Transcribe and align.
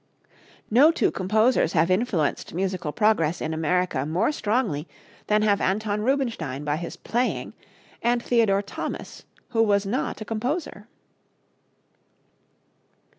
No 0.71 0.89
two 0.91 1.11
composers 1.11 1.73
have 1.73 1.91
influenced 1.91 2.55
musical 2.55 2.91
progress 2.91 3.39
in 3.39 3.53
America 3.53 4.03
more 4.03 4.31
strongly 4.31 4.87
than 5.27 5.43
have 5.43 5.61
Anton 5.61 6.01
Rubinstein 6.01 6.63
by 6.63 6.77
his 6.77 6.95
playing, 6.97 7.53
and 8.01 8.19
Theodore 8.23 8.63
Thomas, 8.63 9.25
who 9.49 9.61
was 9.61 9.85
not 9.85 10.19
a 10.19 10.25
composer." 10.25 10.87